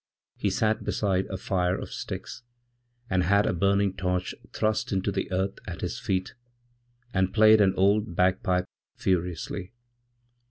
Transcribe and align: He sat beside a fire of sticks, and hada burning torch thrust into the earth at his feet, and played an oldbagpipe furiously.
He 0.35 0.49
sat 0.49 0.83
beside 0.83 1.27
a 1.27 1.37
fire 1.37 1.77
of 1.77 1.93
sticks, 1.93 2.41
and 3.07 3.21
hada 3.21 3.53
burning 3.53 3.93
torch 3.93 4.33
thrust 4.51 4.91
into 4.91 5.11
the 5.11 5.31
earth 5.31 5.59
at 5.67 5.81
his 5.81 5.99
feet, 5.99 6.33
and 7.13 7.31
played 7.35 7.61
an 7.61 7.75
oldbagpipe 7.75 8.65
furiously. 8.95 9.73